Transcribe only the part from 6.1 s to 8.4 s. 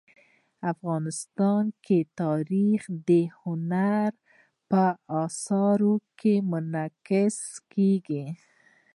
کې منعکس کېږي.